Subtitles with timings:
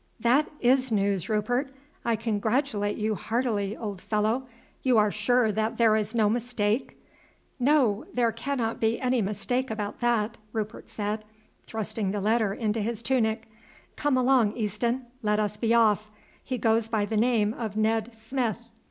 [0.19, 1.69] "That is news, Rupert.
[2.03, 4.47] I congratulate you heartily, old fellow.
[4.81, 6.97] You are sure that there is no mistake?"
[7.59, 11.23] "No; there cannot be any mistake about that," Rupert said,
[11.67, 13.47] thrusting the letter into his tunic.
[13.95, 16.09] "Come along, Easton, let us be off.
[16.43, 18.57] He goes by the name of Ned Smith."